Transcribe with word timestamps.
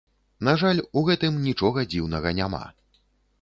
На 0.47 0.53
жаль, 0.61 0.79
у 1.01 1.03
гэтым 1.09 1.37
нічога 1.49 1.85
дзіўнага 1.93 2.33
няма. 2.41 2.65